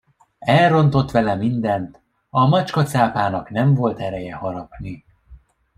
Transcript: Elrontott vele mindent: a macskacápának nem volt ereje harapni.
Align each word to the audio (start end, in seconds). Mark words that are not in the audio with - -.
Elrontott 0.41 1.11
vele 1.11 1.35
mindent: 1.35 1.99
a 2.29 2.47
macskacápának 2.47 3.49
nem 3.49 3.73
volt 3.73 3.99
ereje 3.99 4.35
harapni. 4.35 5.05